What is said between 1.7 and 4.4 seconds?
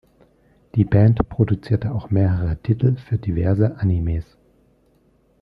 auch mehrere Titel für diverse Animes.